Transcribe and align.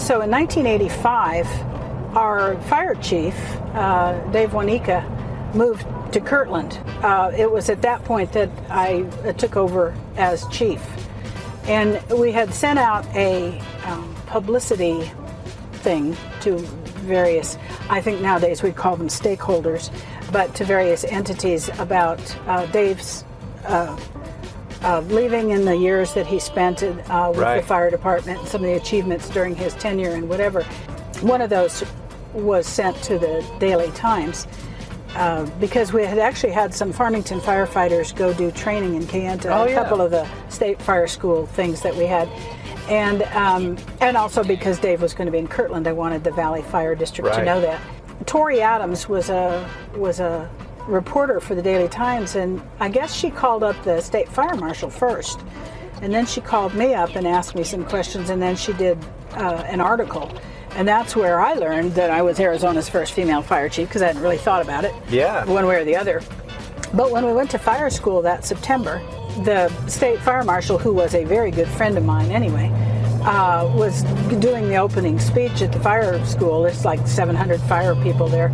so 0.00 0.22
in 0.22 0.30
1985, 0.30 1.46
our 2.16 2.60
fire 2.62 2.94
chief, 2.94 3.34
uh, 3.74 4.18
Dave 4.30 4.50
Wanika, 4.50 5.04
moved 5.54 5.86
to 6.12 6.20
Kirtland. 6.20 6.80
Uh, 7.02 7.30
it 7.36 7.50
was 7.50 7.68
at 7.68 7.82
that 7.82 8.02
point 8.04 8.32
that 8.32 8.48
I 8.70 9.02
uh, 9.24 9.32
took 9.34 9.56
over 9.56 9.94
as 10.16 10.46
chief. 10.48 10.82
And 11.64 12.00
we 12.10 12.32
had 12.32 12.54
sent 12.54 12.78
out 12.78 13.06
a 13.14 13.60
um, 13.84 14.14
publicity 14.26 15.10
thing 15.74 16.16
to 16.40 16.56
various, 17.04 17.58
I 17.90 18.00
think 18.00 18.22
nowadays 18.22 18.62
we'd 18.62 18.76
call 18.76 18.96
them 18.96 19.08
stakeholders, 19.08 19.90
but 20.32 20.54
to 20.56 20.64
various 20.64 21.04
entities 21.04 21.68
about 21.78 22.20
uh, 22.46 22.66
Dave's 22.66 23.24
uh, 24.82 25.00
leaving 25.08 25.50
in 25.50 25.64
the 25.64 25.76
years 25.76 26.14
that 26.14 26.26
he 26.26 26.38
spent 26.38 26.82
uh, 26.82 27.26
with 27.30 27.38
Right. 27.38 27.60
the 27.60 27.66
fire 27.66 27.90
department 27.90 28.40
and 28.40 28.48
some 28.48 28.62
of 28.62 28.66
the 28.70 28.76
achievements 28.76 29.28
during 29.28 29.54
his 29.54 29.74
tenure 29.74 30.10
and 30.10 30.28
whatever. 30.28 30.62
One 31.20 31.40
of 31.40 31.50
those 31.50 31.84
was 32.32 32.66
sent 32.66 32.96
to 33.04 33.18
the 33.18 33.44
Daily 33.58 33.90
Times 33.92 34.46
uh, 35.16 35.44
because 35.58 35.92
we 35.92 36.04
had 36.04 36.18
actually 36.18 36.52
had 36.52 36.72
some 36.72 36.92
Farmington 36.92 37.40
firefighters 37.40 38.14
go 38.14 38.32
do 38.32 38.50
training 38.52 38.94
in 38.94 39.02
Kayenta, 39.02 39.46
Oh, 39.46 39.64
a 39.64 39.68
yeah. 39.70 39.74
couple 39.74 40.00
of 40.00 40.10
the 40.12 40.26
state 40.48 40.80
fire 40.80 41.06
school 41.08 41.46
things 41.46 41.82
that 41.82 41.94
we 41.96 42.04
had. 42.06 42.28
And 42.88 43.22
um, 43.34 43.76
and 44.00 44.16
also 44.16 44.42
because 44.42 44.78
Dave 44.80 45.02
was 45.02 45.12
going 45.14 45.26
to 45.26 45.32
be 45.32 45.38
in 45.38 45.46
Kirtland, 45.46 45.86
I 45.86 45.92
wanted 45.92 46.24
the 46.24 46.32
Valley 46.32 46.62
Fire 46.62 46.94
District 46.94 47.32
to 47.34 47.44
know 47.44 47.60
that. 47.60 47.80
Tori 48.26 48.60
Adams 48.60 49.08
was 49.08 49.30
a 49.30 49.68
was 49.96 50.20
a 50.20 50.48
reporter 50.86 51.40
for 51.40 51.54
the 51.54 51.62
Daily 51.62 51.88
Times, 51.88 52.36
and 52.36 52.60
I 52.80 52.88
guess 52.88 53.14
she 53.14 53.30
called 53.30 53.62
up 53.62 53.82
the 53.84 54.00
state 54.00 54.28
fire 54.28 54.56
marshal 54.56 54.90
first, 54.90 55.40
and 56.02 56.12
then 56.12 56.26
she 56.26 56.40
called 56.40 56.74
me 56.74 56.94
up 56.94 57.14
and 57.16 57.26
asked 57.26 57.54
me 57.54 57.64
some 57.64 57.84
questions, 57.84 58.30
and 58.30 58.40
then 58.40 58.56
she 58.56 58.72
did 58.74 58.98
uh, 59.32 59.62
an 59.68 59.80
article, 59.80 60.30
and 60.76 60.86
that's 60.86 61.14
where 61.16 61.40
I 61.40 61.54
learned 61.54 61.92
that 61.94 62.10
I 62.10 62.22
was 62.22 62.40
Arizona's 62.40 62.88
first 62.88 63.12
female 63.12 63.42
fire 63.42 63.68
chief 63.68 63.88
because 63.88 64.02
I 64.02 64.06
hadn't 64.08 64.22
really 64.22 64.38
thought 64.38 64.62
about 64.62 64.84
it, 64.84 64.94
Yeah. 65.08 65.44
one 65.44 65.66
way 65.66 65.76
or 65.80 65.84
the 65.84 65.96
other. 65.96 66.22
But 66.94 67.10
when 67.12 67.24
we 67.24 67.32
went 67.32 67.50
to 67.52 67.58
fire 67.58 67.90
school 67.90 68.20
that 68.22 68.44
September, 68.44 69.00
the 69.44 69.68
state 69.86 70.18
fire 70.20 70.42
marshal, 70.42 70.76
who 70.78 70.92
was 70.92 71.14
a 71.14 71.24
very 71.24 71.50
good 71.52 71.68
friend 71.68 71.96
of 71.96 72.04
mine 72.04 72.32
anyway, 72.32 72.68
uh, 73.22 73.70
was 73.76 74.02
doing 74.40 74.68
the 74.68 74.76
opening 74.76 75.20
speech 75.20 75.62
at 75.62 75.70
the 75.72 75.78
fire 75.80 76.24
school. 76.24 76.62
There's 76.62 76.84
like 76.84 77.06
700 77.06 77.60
fire 77.62 77.94
people 77.96 78.26
there. 78.28 78.48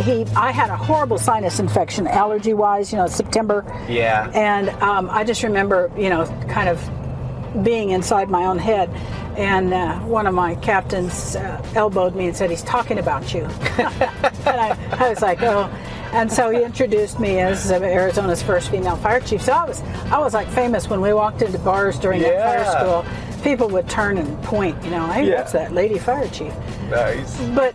He, 0.00 0.24
I 0.36 0.52
had 0.52 0.70
a 0.70 0.76
horrible 0.76 1.18
sinus 1.18 1.58
infection, 1.58 2.06
allergy-wise. 2.06 2.92
You 2.92 2.98
know, 2.98 3.06
September. 3.06 3.64
Yeah. 3.88 4.30
And 4.34 4.68
um, 4.82 5.08
I 5.10 5.24
just 5.24 5.42
remember, 5.42 5.90
you 5.96 6.08
know, 6.08 6.24
kind 6.48 6.68
of 6.68 7.64
being 7.64 7.90
inside 7.90 8.28
my 8.28 8.44
own 8.44 8.58
head. 8.58 8.90
And 9.38 9.72
uh, 9.72 9.98
one 10.00 10.26
of 10.26 10.34
my 10.34 10.56
captains 10.56 11.36
uh, 11.36 11.62
elbowed 11.74 12.14
me 12.16 12.26
and 12.26 12.36
said, 12.36 12.50
"He's 12.50 12.62
talking 12.62 12.98
about 12.98 13.32
you." 13.32 13.42
and 13.78 14.46
I, 14.46 14.76
I 14.98 15.08
was 15.08 15.20
like, 15.22 15.40
"Oh." 15.42 15.70
And 16.12 16.32
so 16.32 16.48
he 16.50 16.62
introduced 16.64 17.20
me 17.20 17.38
as 17.38 17.70
uh, 17.70 17.74
Arizona's 17.74 18.42
first 18.42 18.70
female 18.70 18.96
fire 18.96 19.20
chief. 19.20 19.42
So 19.42 19.52
I 19.52 19.64
was, 19.66 19.82
I 20.10 20.18
was 20.18 20.32
like 20.32 20.48
famous 20.48 20.88
when 20.88 21.00
we 21.02 21.12
walked 21.12 21.42
into 21.42 21.58
bars 21.58 21.98
during 21.98 22.22
that 22.22 22.32
Yeah. 22.32 22.64
fire 22.64 23.04
school. 23.04 23.42
People 23.44 23.68
would 23.68 23.88
turn 23.90 24.16
and 24.16 24.42
point, 24.42 24.82
you 24.82 24.90
know, 24.90 25.06
hey, 25.08 25.28
Yeah. 25.28 25.36
that's 25.36 25.52
that 25.52 25.72
lady 25.72 25.98
fire 25.98 26.26
chief. 26.28 26.52
Nice. 26.90 27.38
But, 27.54 27.74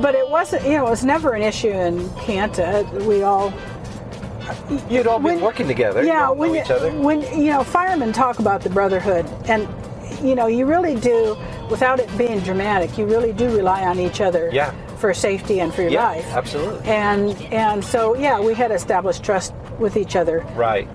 but 0.00 0.14
it 0.14 0.28
wasn't, 0.28 0.64
you 0.64 0.76
know, 0.76 0.86
it 0.86 0.90
was 0.90 1.04
never 1.04 1.32
an 1.34 1.42
issue 1.42 1.68
in 1.70 2.08
Kayenta. 2.10 2.90
We 3.04 3.22
all 3.22 3.52
You'd 4.90 5.06
all 5.06 5.18
been 5.18 5.36
When- 5.36 5.40
working 5.40 5.66
together. 5.66 6.02
you 6.02 6.08
yeah, 6.08 6.28
all 6.28 6.34
when 6.34 6.54
each 6.54 6.70
other. 6.70 6.90
when 6.90 7.22
you 7.22 7.50
know 7.52 7.64
firemen 7.64 8.12
talk 8.12 8.38
about 8.40 8.60
the 8.60 8.68
brotherhood, 8.68 9.24
and 9.46 9.66
you 10.22 10.34
know 10.34 10.46
you 10.48 10.66
really 10.66 10.94
do, 10.96 11.36
without 11.70 11.98
it 11.98 12.08
being 12.18 12.40
dramatic, 12.40 12.98
you 12.98 13.06
really 13.06 13.32
do 13.32 13.48
rely 13.56 13.82
on 13.84 13.98
each 13.98 14.20
other 14.20 14.50
Yeah. 14.52 14.72
for 14.98 15.14
safety 15.14 15.60
and 15.60 15.72
for 15.72 15.80
your 15.82 15.92
Yeah, 15.92 16.04
life. 16.08 16.36
absolutely. 16.36 16.86
And 16.90 17.30
and 17.52 17.82
so 17.82 18.14
yeah, 18.14 18.38
we 18.38 18.52
had 18.54 18.70
established 18.70 19.22
trust 19.24 19.54
with 19.78 19.96
each 19.96 20.14
other. 20.14 20.44
Right. 20.54 20.88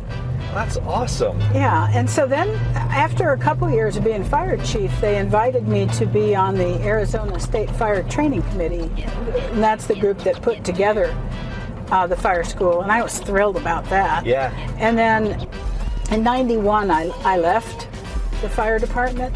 That's 0.54 0.78
awesome. 0.78 1.40
Yeah, 1.54 1.90
and 1.92 2.10
so 2.10 2.26
then 2.26 2.50
after 2.76 3.32
a 3.34 3.38
couple 3.38 3.70
years 3.70 3.98
of 3.98 4.04
being 4.04 4.24
fire 4.24 4.58
chief, 4.58 4.92
they 5.00 5.18
invited 5.18 5.68
me 5.68 5.86
to 5.88 6.06
be 6.06 6.36
on 6.36 6.56
the 6.56 6.82
Arizona 6.82 7.40
State 7.40 7.70
Fire 7.72 8.04
Training 8.04 8.42
Committee, 8.44 8.90
and 9.04 9.62
that's 9.64 9.86
the 9.86 9.96
group 9.96 10.20
that 10.20 10.42
put 10.42 10.64
together 10.64 11.16
uh, 11.92 12.08
the 12.08 12.16
fire 12.16 12.44
school, 12.44 12.82
and 12.82 12.92
I 12.92 13.02
was 13.02 13.20
thrilled 13.20 13.58
about 13.58 13.86
that. 13.90 14.26
Yeah. 14.26 14.52
And 14.80 14.98
then 14.98 15.48
in 16.12 16.24
'91, 16.24 16.92
I, 16.92 17.08
I 17.24 17.38
left 17.38 17.88
the 18.42 18.50
fire 18.50 18.80
department. 18.80 19.36